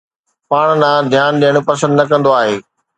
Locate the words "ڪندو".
2.11-2.31